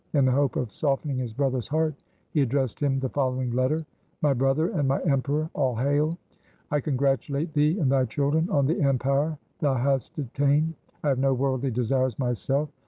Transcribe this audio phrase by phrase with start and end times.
[0.13, 1.93] In the hope of softening his brother's heart
[2.31, 3.85] he addressed him the following letter:—'
[4.23, 6.17] My brother and my emperor, all hail!
[6.71, 10.73] I congratulate thee and thy children on the empire thou hast obtained.
[11.03, 12.69] I have no worldly desires myself.